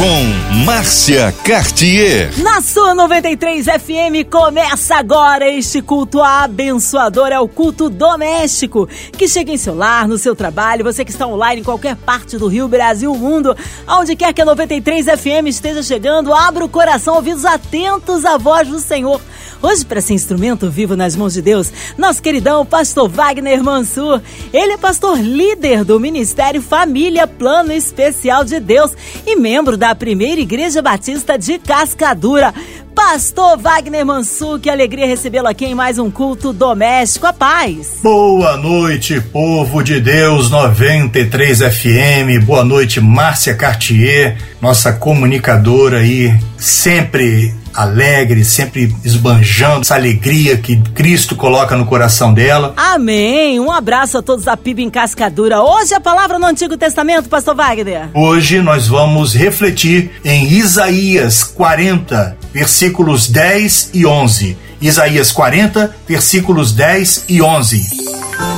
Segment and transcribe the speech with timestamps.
[0.00, 2.32] Com Márcia Cartier.
[2.38, 9.52] Na sua 93 FM começa agora este culto abençoador, é o culto doméstico, que chega
[9.52, 12.66] em seu lar, no seu trabalho, você que está online em qualquer parte do Rio,
[12.66, 13.54] Brasil, mundo,
[13.86, 18.68] aonde quer que a 93 FM esteja chegando, abra o coração, ouvidos atentos à voz
[18.68, 19.20] do Senhor.
[19.62, 24.22] Hoje, para ser instrumento vivo nas mãos de Deus, nosso queridão pastor Wagner Mansur.
[24.54, 28.92] Ele é pastor líder do Ministério Família Plano Especial de Deus
[29.26, 32.52] e membro da Primeira Igreja Batista de Cascadura.
[32.94, 37.26] Pastor Wagner Mansur, que alegria recebê-lo aqui em mais um culto doméstico.
[37.26, 38.00] A paz.
[38.02, 42.44] Boa noite, povo de Deus 93 FM.
[42.44, 51.36] Boa noite, Márcia Cartier, nossa comunicadora aí, sempre alegre, sempre esbanjando essa alegria que Cristo
[51.36, 52.72] coloca no coração dela.
[52.76, 53.58] Amém.
[53.60, 55.62] Um abraço a todos da PIB em Cascadura.
[55.62, 58.08] Hoje a palavra no Antigo Testamento, pastor Wagner.
[58.14, 64.56] Hoje nós vamos refletir em Isaías 40, versículos 10 e 11.
[64.80, 67.86] Isaías 40, versículos 10 e 11.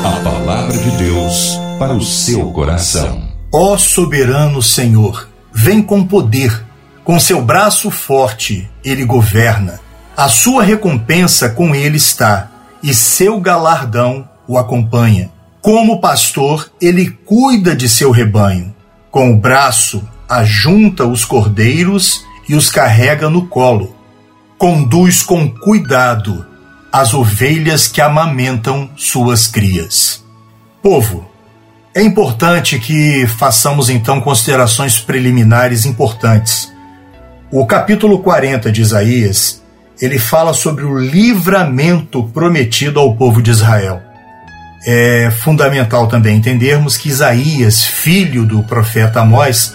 [0.04, 3.28] A palavra de Deus para o seu coração.
[3.52, 6.64] Ó soberano Senhor, vem com poder
[7.04, 9.80] com seu braço forte, ele governa.
[10.16, 12.48] A sua recompensa com ele está,
[12.80, 15.30] e seu galardão o acompanha.
[15.60, 18.72] Como pastor, ele cuida de seu rebanho.
[19.10, 23.96] Com o braço, ajunta os cordeiros e os carrega no colo.
[24.56, 26.46] Conduz com cuidado
[26.92, 30.24] as ovelhas que amamentam suas crias.
[30.80, 31.28] Povo,
[31.94, 36.71] é importante que façamos então considerações preliminares importantes
[37.52, 39.62] o capítulo 40 de Isaías,
[40.00, 44.00] ele fala sobre o livramento prometido ao povo de Israel.
[44.86, 49.74] É fundamental também entendermos que Isaías, filho do profeta Amós,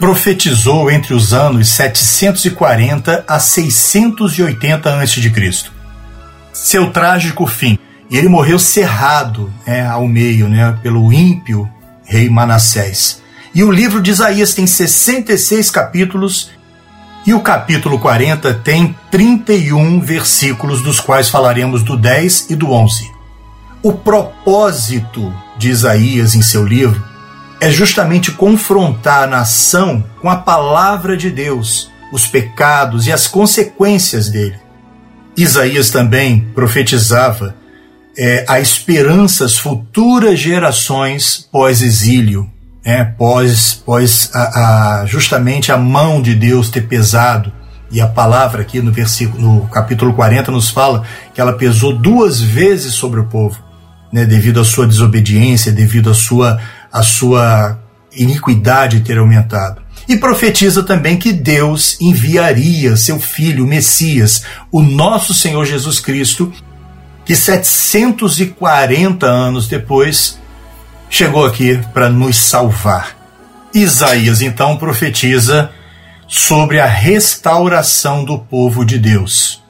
[0.00, 5.70] profetizou entre os anos 740 a 680 a.C.
[6.52, 7.78] Seu trágico fim.
[8.10, 11.68] Ele morreu cerrado né, ao meio né, pelo ímpio
[12.04, 13.22] rei Manassés.
[13.56, 16.50] E o livro de Isaías tem 66 capítulos
[17.26, 23.10] e o capítulo 40 tem 31 versículos, dos quais falaremos do 10 e do 11.
[23.82, 27.02] O propósito de Isaías em seu livro
[27.60, 34.28] é justamente confrontar a nação com a palavra de Deus, os pecados e as consequências
[34.28, 34.56] dele.
[35.36, 37.56] Isaías também profetizava
[38.16, 42.50] é, a esperanças futuras gerações pós-exílio,
[42.86, 47.52] é, pós, pós a, a, justamente a mão de Deus ter pesado.
[47.90, 51.02] E a palavra aqui no versículo, no capítulo 40 nos fala
[51.34, 53.60] que ela pesou duas vezes sobre o povo,
[54.12, 56.60] né, devido à sua desobediência, devido à sua,
[56.92, 57.76] à sua
[58.14, 59.82] iniquidade ter aumentado.
[60.08, 66.52] E profetiza também que Deus enviaria seu filho, o Messias, o nosso Senhor Jesus Cristo,
[67.24, 70.38] que 740 anos depois
[71.08, 73.16] chegou aqui para nos salvar.
[73.72, 75.70] Isaías então profetiza
[76.26, 79.62] sobre a restauração do povo de Deus.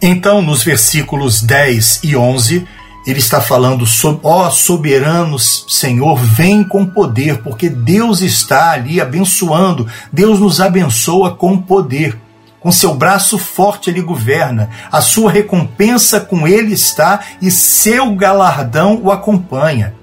[0.00, 2.66] Então, nos versículos 10 e 11,
[3.06, 9.86] ele está falando sobre, ó soberano Senhor, vem com poder, porque Deus está ali abençoando,
[10.12, 12.18] Deus nos abençoa com poder.
[12.60, 18.98] Com seu braço forte ele governa, a sua recompensa com ele está e seu galardão
[19.02, 19.94] o acompanha.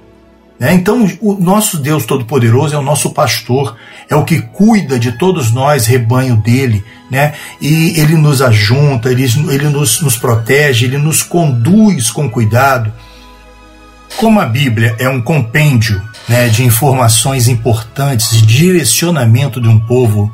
[0.61, 0.75] Né?
[0.75, 3.75] Então, o nosso Deus Todo-Poderoso é o nosso pastor,
[4.07, 7.33] é o que cuida de todos nós, rebanho dele, né?
[7.59, 12.93] e ele nos ajunta, ele, ele nos, nos protege, ele nos conduz com cuidado.
[14.17, 20.31] Como a Bíblia é um compêndio né, de informações importantes, de direcionamento de um povo,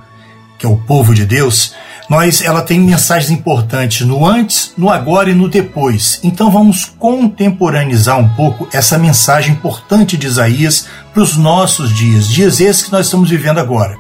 [0.58, 1.74] que é o povo de Deus,
[2.10, 6.20] nós, ela tem mensagens importantes no antes, no agora e no depois.
[6.24, 12.62] Então vamos contemporaneizar um pouco essa mensagem importante de Isaías para os nossos dias, dias
[12.62, 13.98] esses que nós estamos vivendo agora.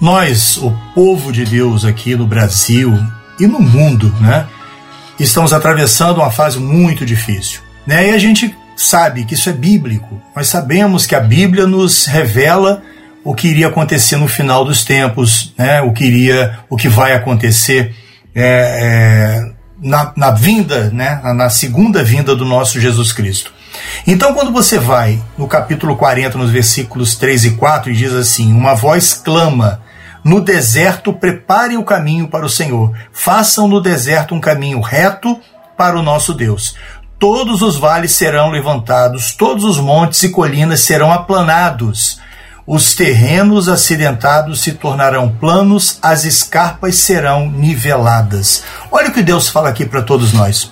[0.00, 2.96] Nós, o povo de Deus aqui no Brasil
[3.40, 4.46] e no mundo, né,
[5.18, 7.60] estamos atravessando uma fase muito difícil.
[7.86, 8.10] Né?
[8.10, 10.20] E a gente sabe que isso é bíblico.
[10.34, 12.82] Nós sabemos que a Bíblia nos revela
[13.26, 15.82] o que iria acontecer no final dos tempos, né?
[15.82, 17.92] o que iria, o que vai acontecer
[18.32, 19.52] é, é,
[19.82, 21.20] na, na, vinda, né?
[21.34, 23.52] na segunda vinda do nosso Jesus Cristo.
[24.06, 28.52] Então, quando você vai no capítulo 40, nos versículos 3 e 4, e diz assim:
[28.52, 29.82] Uma voz clama
[30.22, 32.96] No deserto, preparem o caminho para o Senhor.
[33.12, 35.36] Façam no deserto um caminho reto
[35.76, 36.76] para o nosso Deus.
[37.18, 42.24] Todos os vales serão levantados, todos os montes e colinas serão aplanados.
[42.66, 48.64] Os terrenos acidentados se tornarão planos, as escarpas serão niveladas.
[48.90, 50.70] Olha o que Deus fala aqui para todos nós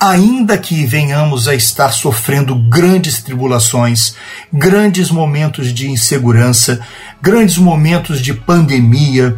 [0.00, 4.14] ainda que venhamos a estar sofrendo grandes tribulações,
[4.50, 6.80] grandes momentos de insegurança,
[7.20, 9.36] grandes momentos de pandemia,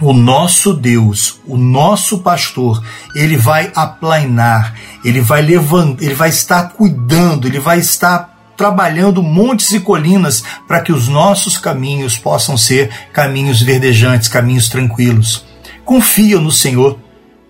[0.00, 2.82] o nosso Deus, o nosso pastor,
[3.14, 4.74] ele vai aplainar,
[5.04, 8.29] ele vai levantar, ele vai estar cuidando, ele vai estar
[8.60, 15.46] trabalhando montes e colinas para que os nossos caminhos possam ser caminhos verdejantes, caminhos tranquilos.
[15.82, 16.98] Confia no Senhor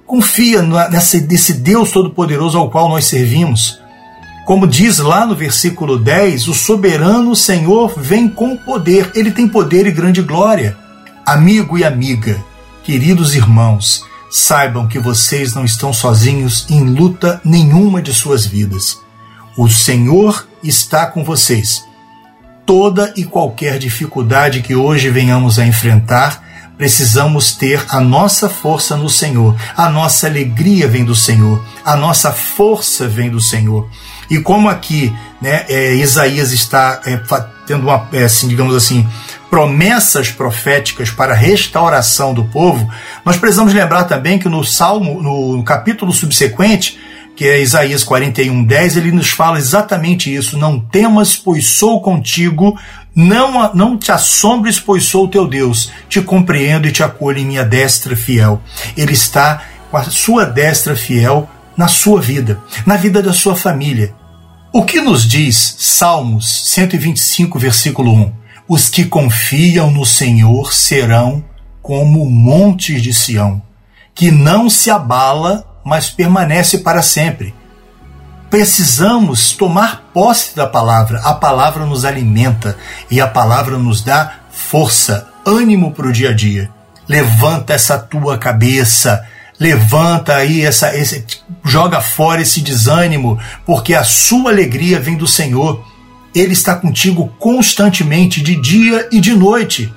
[0.06, 3.80] Confia nessa, nesse Deus Todo-Poderoso ao qual nós servimos.
[4.44, 9.86] Como diz lá no versículo 10, o soberano Senhor vem com poder, ele tem poder
[9.86, 10.76] e grande glória.
[11.24, 12.42] Amigo e amiga,
[12.82, 18.98] queridos irmãos, saibam que vocês não estão sozinhos em luta nenhuma de suas vidas.
[19.60, 21.84] O Senhor está com vocês.
[22.64, 26.42] Toda e qualquer dificuldade que hoje venhamos a enfrentar,
[26.78, 29.54] precisamos ter a nossa força no Senhor.
[29.76, 31.62] A nossa alegria vem do Senhor.
[31.84, 33.86] A nossa força vem do Senhor.
[34.30, 37.20] E como aqui né, é, Isaías está é,
[37.66, 39.06] tendo uma, é, assim, digamos assim,
[39.50, 42.90] promessas proféticas para a restauração do povo,
[43.26, 46.98] nós precisamos lembrar também que no Salmo, no capítulo subsequente,
[47.40, 50.58] que é Isaías 41, 10, ele nos fala exatamente isso.
[50.58, 52.78] Não temas, pois sou contigo,
[53.16, 55.90] não, não te assombres, pois sou teu Deus.
[56.06, 58.60] Te compreendo e te acolho em minha destra fiel.
[58.94, 64.14] Ele está com a sua destra fiel na sua vida, na vida da sua família.
[64.70, 68.32] O que nos diz Salmos 125, versículo 1?
[68.68, 71.42] Os que confiam no Senhor serão
[71.80, 73.62] como montes de Sião,
[74.14, 77.54] que não se abala, mas permanece para sempre
[78.50, 81.20] precisamos tomar posse da palavra.
[81.20, 82.76] A palavra nos alimenta
[83.08, 86.68] e a palavra nos dá força, ânimo para o dia a dia.
[87.08, 89.24] Levanta essa tua cabeça,
[89.58, 91.24] levanta aí essa, esse,
[91.64, 95.84] joga fora esse desânimo, porque a sua alegria vem do Senhor.
[96.34, 99.92] Ele está contigo constantemente, de dia e de noite.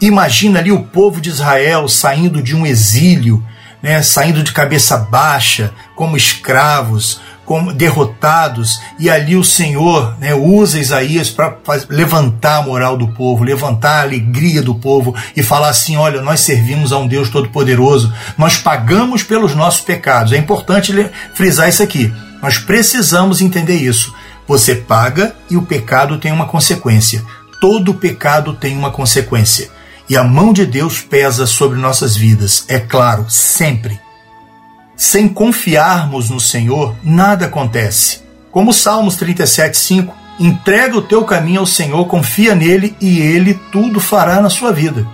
[0.00, 3.44] Imagina ali o povo de Israel saindo de um exílio,
[3.82, 10.78] né, saindo de cabeça baixa, como escravos, como derrotados, e ali o Senhor né, usa
[10.78, 11.56] Isaías para
[11.88, 16.40] levantar a moral do povo, levantar a alegria do povo e falar assim: olha, nós
[16.40, 20.32] servimos a um Deus Todo-Poderoso, nós pagamos pelos nossos pecados.
[20.32, 20.94] É importante
[21.34, 22.12] frisar isso aqui.
[22.40, 24.14] Nós precisamos entender isso.
[24.46, 27.22] Você paga e o pecado tem uma consequência.
[27.60, 29.70] Todo pecado tem uma consequência.
[30.12, 33.98] E a mão de Deus pesa sobre nossas vidas, é claro, sempre.
[34.94, 38.20] Sem confiarmos no Senhor, nada acontece.
[38.50, 44.42] Como Salmos 37:5, entrega o teu caminho ao Senhor, confia nele e ele tudo fará
[44.42, 45.06] na sua vida.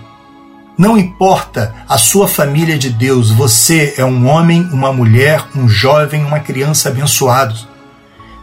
[0.77, 6.25] Não importa a sua família de Deus, você é um homem, uma mulher, um jovem,
[6.25, 7.69] uma criança abençoados.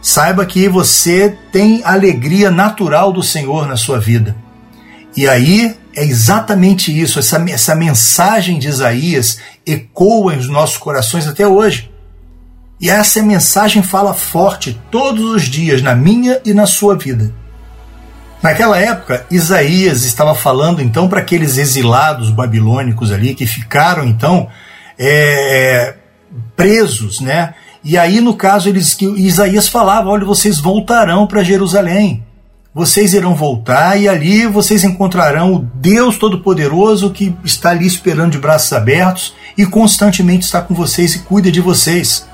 [0.01, 4.35] Saiba que você tem alegria natural do Senhor na sua vida.
[5.15, 11.47] E aí é exatamente isso, essa, essa mensagem de Isaías ecoa nos nossos corações até
[11.47, 11.89] hoje.
[12.79, 17.33] E essa mensagem fala forte todos os dias na minha e na sua vida.
[18.43, 24.47] Naquela época, Isaías estava falando então para aqueles exilados babilônicos ali que ficaram então
[24.99, 25.95] é,
[26.55, 27.55] presos, né?
[27.83, 32.23] E aí no caso eles Isaías falava, olha, vocês voltarão para Jerusalém
[32.77, 38.37] vocês irão voltar e ali vocês encontrarão o Deus Todo-Poderoso que está ali esperando de
[38.37, 42.27] braços abertos e constantemente está com vocês e cuida de vocês.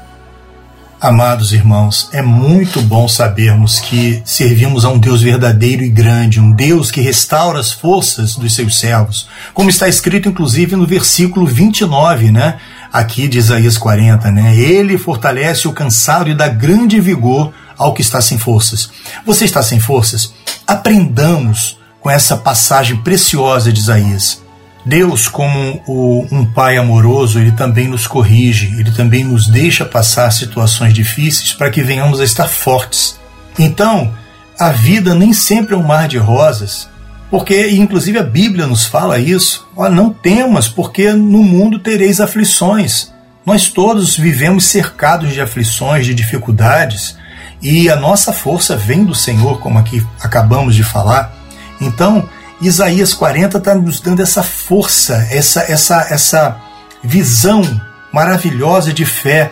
[1.00, 6.51] Amados irmãos, é muito bom sabermos que servimos a um Deus verdadeiro e grande, um
[6.51, 12.33] Deus que restaura as forças dos seus servos, como está escrito inclusive no versículo 29,
[12.33, 12.57] né?
[12.91, 14.57] Aqui de Isaías 40, né?
[14.57, 18.89] Ele fortalece o cansado e dá grande vigor ao que está sem forças.
[19.25, 20.34] Você está sem forças?
[20.68, 24.42] Aprendamos com essa passagem preciosa de Isaías.
[24.86, 30.94] Deus, como um pai amoroso, ele também nos corrige, ele também nos deixa passar situações
[30.94, 33.18] difíceis para que venhamos a estar fortes.
[33.58, 34.13] Então,
[34.60, 36.89] a vida nem sempre é um mar de rosas,
[37.32, 39.65] porque inclusive a Bíblia nos fala isso.
[39.75, 43.12] Ó, não temas, porque no mundo tereis aflições.
[43.46, 47.18] Nós todos vivemos cercados de aflições, de dificuldades,
[47.63, 51.34] e a nossa força vem do Senhor, como aqui acabamos de falar.
[51.79, 52.27] Então,
[52.62, 56.58] Isaías 40 está nos dando essa força, essa, essa, essa
[57.01, 57.63] visão
[58.12, 59.50] maravilhosa de fé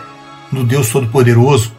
[0.52, 1.72] no Deus Todo-Poderoso.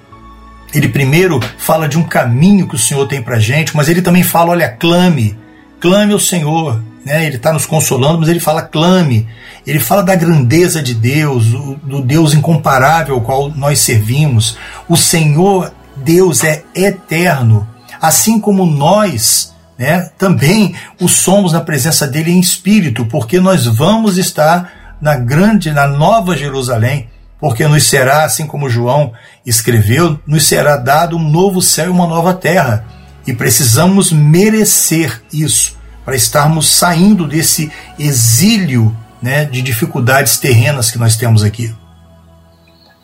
[0.74, 4.24] Ele primeiro fala de um caminho que o Senhor tem para gente, mas ele também
[4.24, 5.38] fala: olha, clame,
[5.80, 6.82] clame ao Senhor.
[7.06, 7.28] Né?
[7.28, 9.28] Ele está nos consolando, mas ele fala: clame.
[9.68, 14.58] Ele fala da grandeza de Deus, do Deus incomparável ao qual nós servimos.
[14.90, 17.68] O Senhor, Deus, é eterno,
[18.02, 19.52] assim como nós.
[19.76, 25.72] Né, também o somos na presença dele em espírito, porque nós vamos estar na grande,
[25.72, 27.10] na nova Jerusalém,
[27.40, 29.12] porque nos será, assim como João
[29.46, 32.86] escreveu, nos será dado um novo céu e uma nova terra.
[33.26, 41.16] E precisamos merecer isso para estarmos saindo desse exílio né, de dificuldades terrenas que nós
[41.16, 41.74] temos aqui.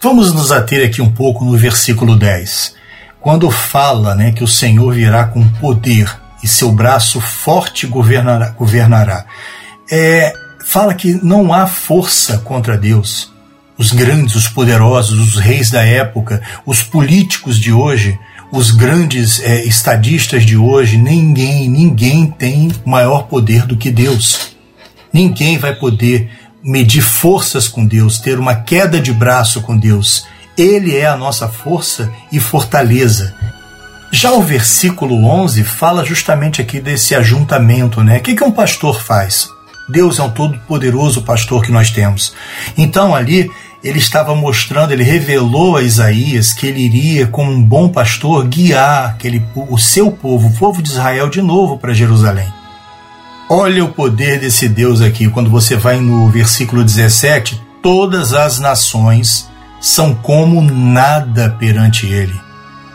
[0.02, 2.76] Vamos nos ater aqui um pouco no versículo 10,
[3.20, 6.10] quando fala né, que o Senhor virá com poder
[6.44, 8.50] e seu braço forte governará.
[8.50, 9.26] governará.
[9.92, 10.34] É,
[10.66, 13.32] fala que não há força contra Deus
[13.80, 18.20] os grandes, os poderosos, os reis da época, os políticos de hoje,
[18.52, 24.50] os grandes é, estadistas de hoje, ninguém, ninguém tem maior poder do que Deus.
[25.14, 26.30] Ninguém vai poder
[26.62, 30.28] medir forças com Deus, ter uma queda de braço com Deus.
[30.60, 33.34] Ele é a nossa força e fortaleza.
[34.12, 38.18] Já o versículo 11 fala justamente aqui desse ajuntamento, né?
[38.18, 39.48] O que, que um pastor faz?
[39.88, 42.34] Deus é um todo-poderoso pastor que nós temos.
[42.78, 43.50] Então ali
[43.82, 49.12] ele estava mostrando, ele revelou a Isaías que ele iria, como um bom pastor, guiar
[49.12, 52.52] aquele, o seu povo, o povo de Israel, de novo para Jerusalém.
[53.50, 59.49] Olha o poder desse Deus aqui, quando você vai no versículo 17: todas as nações
[59.80, 62.40] são como nada perante ele,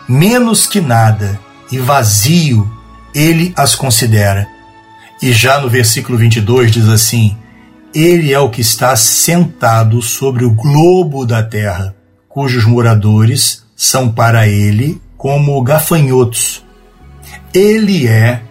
[0.07, 1.39] menos que nada,
[1.71, 2.69] e vazio
[3.13, 4.47] ele as considera.
[5.21, 7.35] E já no versículo 22 diz assim:
[7.95, 11.95] ele é o que está sentado sobre o globo da terra,
[12.27, 16.61] cujos moradores são para ele como gafanhotos.
[17.53, 18.41] Ele é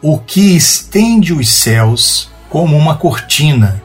[0.00, 3.82] o que estende os céus como uma cortina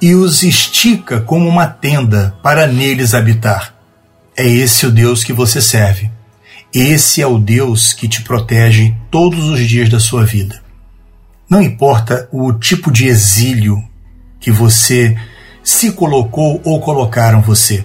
[0.00, 3.74] e os estica como uma tenda para neles habitar.
[4.36, 6.10] É esse o Deus que você serve.
[6.72, 10.62] Esse é o Deus que te protege todos os dias da sua vida.
[11.48, 13.84] Não importa o tipo de exílio
[14.38, 15.16] que você
[15.62, 17.84] se colocou ou colocaram você.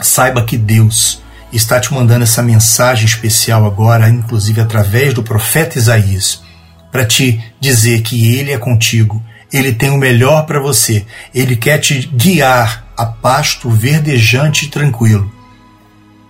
[0.00, 6.42] Saiba que Deus está te mandando essa mensagem especial agora, inclusive através do profeta Isaías,
[6.90, 11.04] para te dizer que Ele é contigo, Ele tem o melhor para você,
[11.34, 15.30] Ele quer te guiar a pasto verdejante e tranquilo.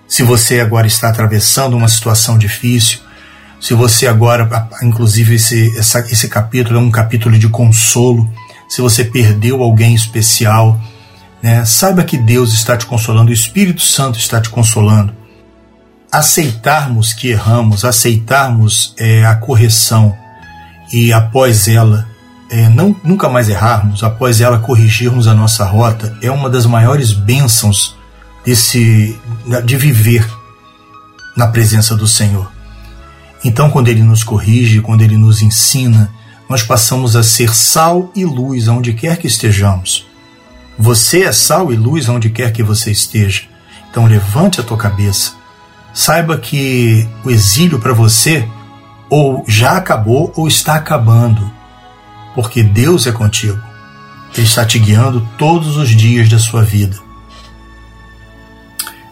[0.09, 3.01] Se você agora está atravessando uma situação difícil,
[3.61, 8.29] se você agora, inclusive esse, essa, esse capítulo é um capítulo de consolo,
[8.69, 10.81] se você perdeu alguém especial,
[11.43, 15.15] né, saiba que Deus está te consolando, o Espírito Santo está te consolando.
[16.11, 20.17] Aceitarmos que erramos, aceitarmos é, a correção
[20.93, 22.12] e após ela
[22.53, 27.11] é, não, nunca mais errarmos, após ela corrigirmos a nossa rota, é uma das maiores
[27.11, 27.97] bênçãos
[28.45, 29.19] desse,
[29.65, 30.31] de viver
[31.35, 32.53] na presença do Senhor.
[33.43, 36.13] Então, quando Ele nos corrige, quando Ele nos ensina,
[36.47, 40.07] nós passamos a ser sal e luz aonde quer que estejamos.
[40.79, 43.45] Você é sal e luz aonde quer que você esteja.
[43.91, 45.33] Então levante a tua cabeça.
[45.95, 48.47] Saiba que o exílio para você
[49.09, 51.51] ou já acabou ou está acabando,
[52.35, 53.61] porque Deus é contigo.
[54.35, 56.97] Ele está te guiando todos os dias da sua vida.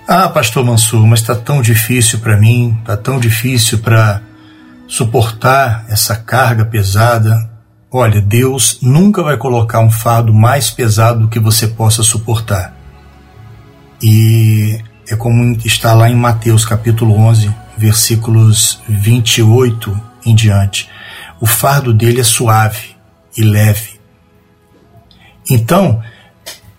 [0.08, 4.22] Ah, pastor Mansur, mas está tão difícil para mim, está tão difícil para
[4.88, 7.48] suportar essa carga pesada,
[7.92, 12.74] olha, Deus nunca vai colocar um fardo mais pesado do que você possa suportar.
[14.02, 20.88] E é como está lá em Mateus capítulo 11, versículos 28 em diante.
[21.40, 22.96] O fardo dele é suave
[23.40, 24.00] e leve.
[25.50, 26.00] Então,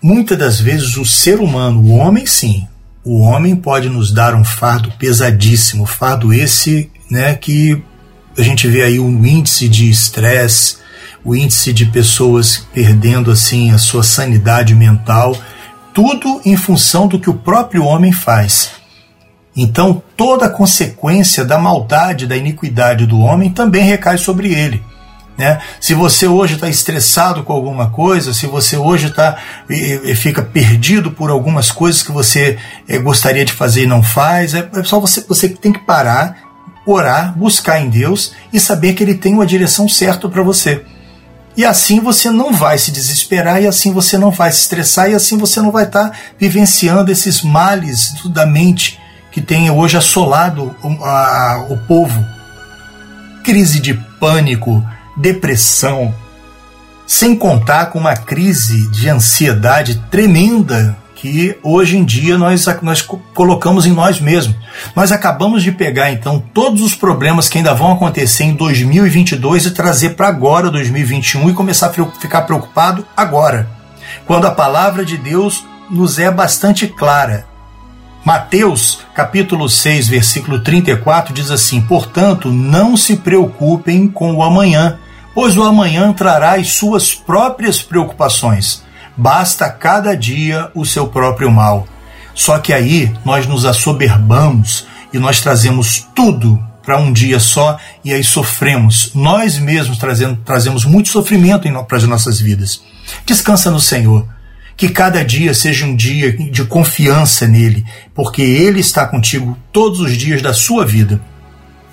[0.02, 2.66] muitas das vezes o ser humano, o homem sim,
[3.04, 7.82] o homem pode nos dar um fardo pesadíssimo, fardo esse né, que
[8.38, 10.76] a gente vê aí um índice de estresse,
[11.24, 15.36] o índice de pessoas perdendo assim a sua sanidade mental,
[15.92, 18.70] tudo em função do que o próprio homem faz.
[19.54, 24.82] Então, toda a consequência da maldade, da iniquidade do homem também recai sobre ele.
[25.42, 25.60] Né?
[25.80, 29.36] Se você hoje está estressado com alguma coisa, se você hoje tá,
[29.68, 32.56] e, e fica perdido por algumas coisas que você
[32.88, 36.52] é, gostaria de fazer e não faz, é, é só você, você tem que parar
[36.86, 40.84] orar, buscar em Deus e saber que Ele tem uma direção certa para você.
[41.56, 45.14] E assim você não vai se desesperar, e assim você não vai se estressar, e
[45.14, 48.96] assim você não vai estar tá vivenciando esses males da mente
[49.32, 52.24] que tem hoje assolado o, a, o povo.
[53.42, 56.14] Crise de pânico, depressão,
[57.06, 63.86] sem contar com uma crise de ansiedade tremenda que hoje em dia nós, nós colocamos
[63.86, 64.56] em nós mesmos.
[64.96, 69.70] Nós acabamos de pegar então todos os problemas que ainda vão acontecer em 2022 e
[69.70, 73.68] trazer para agora, 2021, e começar a ficar preocupado agora,
[74.26, 77.46] quando a palavra de Deus nos é bastante clara.
[78.24, 84.98] Mateus, capítulo 6, versículo 34 diz assim: Portanto, não se preocupem com o amanhã,
[85.34, 88.82] pois o amanhã trará as suas próprias preocupações
[89.16, 91.86] basta cada dia o seu próprio mal.
[92.34, 98.12] Só que aí nós nos assoberbamos e nós trazemos tudo para um dia só e
[98.12, 99.12] aí sofremos.
[99.14, 102.82] Nós mesmos trazendo, trazemos muito sofrimento para as nossas vidas.
[103.26, 104.26] Descansa no Senhor.
[104.76, 110.16] Que cada dia seja um dia de confiança nele, porque ele está contigo todos os
[110.16, 111.20] dias da sua vida.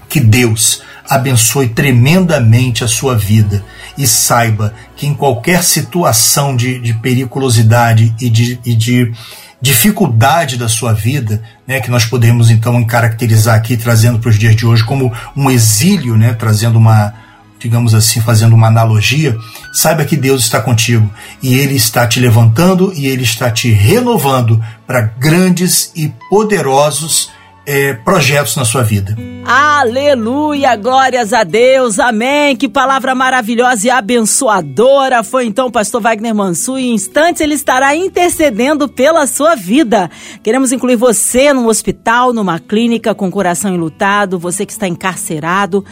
[0.07, 3.63] Que Deus abençoe tremendamente a sua vida
[3.97, 9.11] e saiba que em qualquer situação de, de periculosidade e de, e de
[9.61, 14.55] dificuldade da sua vida, né, que nós podemos então caracterizar aqui, trazendo para os dias
[14.55, 17.13] de hoje como um exílio, né, trazendo uma,
[17.59, 19.37] digamos assim, fazendo uma analogia,
[19.73, 21.09] saiba que Deus está contigo
[21.43, 27.29] e Ele está te levantando e Ele está te renovando para grandes e poderosos
[27.65, 29.15] é, projetos na sua vida.
[29.45, 32.55] Aleluia, glórias a Deus, amém.
[32.55, 36.79] Que palavra maravilhosa e abençoadora foi então o pastor Wagner Mansur.
[36.79, 40.09] E em instantes ele estará intercedendo pela sua vida.
[40.41, 45.85] Queremos incluir você num hospital, numa clínica com coração enlutado, você que está encarcerado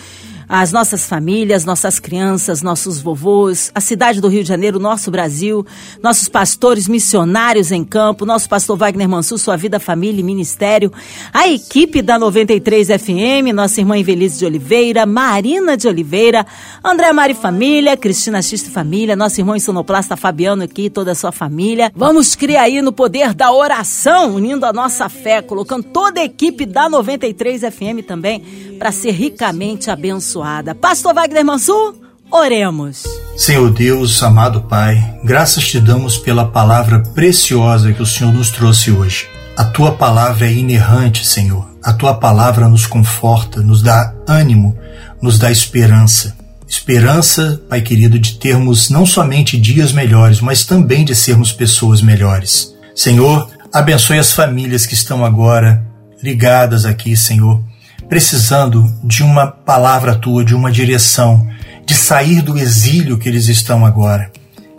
[0.49, 5.65] as nossas famílias, nossas crianças, nossos vovôs, a cidade do Rio de Janeiro, nosso Brasil,
[6.01, 10.91] nossos pastores missionários em campo, nosso pastor Wagner Mansur, sua vida, família e ministério,
[11.33, 16.45] a equipe da 93 FM, nossa irmã Invelise de Oliveira, Marina de Oliveira,
[16.83, 21.91] André Mari Família, Cristina Xista Família, nosso irmão sonoplasta Fabiano aqui, toda a sua família.
[21.93, 26.65] Vamos criar aí no poder da oração, unindo a nossa fé, colocando toda a equipe
[26.65, 30.75] da 93 FM também para ser ricamente abençoada abençoada.
[30.75, 31.95] Pastor Wagner Mansur,
[32.31, 33.03] oremos.
[33.35, 38.91] Senhor Deus, amado Pai, graças te damos pela palavra preciosa que o Senhor nos trouxe
[38.91, 39.27] hoje.
[39.55, 41.67] A tua palavra é inerrante, Senhor.
[41.83, 44.77] A tua palavra nos conforta, nos dá ânimo,
[45.21, 46.35] nos dá esperança.
[46.67, 52.75] Esperança, Pai querido, de termos não somente dias melhores, mas também de sermos pessoas melhores.
[52.93, 55.83] Senhor, abençoe as famílias que estão agora
[56.21, 57.63] ligadas aqui, Senhor
[58.09, 61.47] precisando de uma palavra tua, de uma direção,
[61.85, 64.31] de sair do exílio que eles estão agora.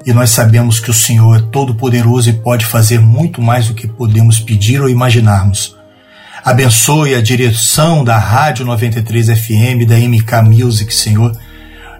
[0.05, 3.87] E nós sabemos que o Senhor é todo-poderoso e pode fazer muito mais do que
[3.87, 5.77] podemos pedir ou imaginarmos.
[6.45, 11.37] Abençoe a direção da Rádio 93 FM, da MK Music, Senhor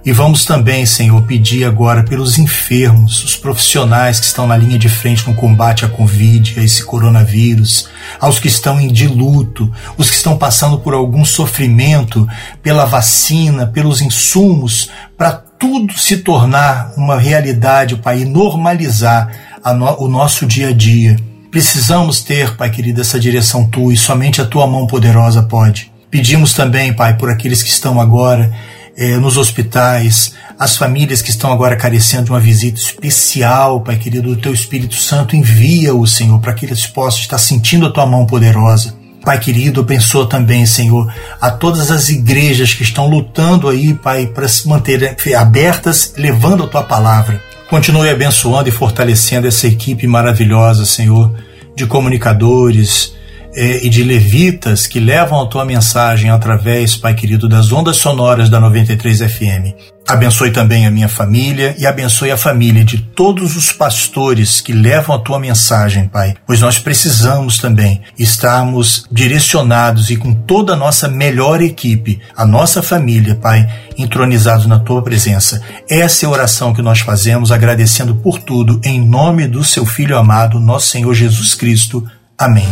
[0.09, 4.89] e vamos também, Senhor, pedir agora pelos enfermos, os profissionais que estão na linha de
[4.89, 10.17] frente no combate à Covid, a esse coronavírus, aos que estão em luto, os que
[10.17, 12.27] estão passando por algum sofrimento
[12.63, 19.31] pela vacina, pelos insumos, para tudo se tornar uma realidade, Pai, e normalizar
[19.77, 21.19] no, o nosso dia a dia.
[21.51, 25.93] Precisamos ter, Pai querido, essa direção tua e somente a tua mão poderosa pode.
[26.11, 28.51] Pedimos também, Pai, por aqueles que estão agora
[28.99, 34.35] é, nos hospitais, as famílias que estão agora carecendo de uma visita especial, Pai querido,
[34.35, 38.27] do Teu Espírito Santo, envia-o, Senhor, para que eles possam estar sentindo a Tua mão
[38.27, 38.99] poderosa.
[39.25, 44.49] Pai querido, abençoa também, Senhor, a todas as igrejas que estão lutando aí, Pai, para
[44.49, 47.41] se manterem abertas, levando a Tua palavra.
[47.71, 51.33] Continue abençoando e fortalecendo essa equipe maravilhosa, Senhor,
[51.77, 53.15] de comunicadores,
[53.55, 58.49] é, e de levitas que levam a tua mensagem através, Pai querido, das ondas sonoras
[58.49, 59.99] da 93 FM.
[60.09, 65.15] Abençoe também a minha família e abençoe a família de todos os pastores que levam
[65.15, 71.09] a tua mensagem, Pai, pois nós precisamos também estarmos direcionados e com toda a nossa
[71.09, 75.61] melhor equipe, a nossa família, Pai, entronizados na tua presença.
[75.91, 80.17] Essa é a oração que nós fazemos, agradecendo por tudo, em nome do seu Filho
[80.17, 82.09] amado, nosso Senhor Jesus Cristo.
[82.39, 82.69] Amém.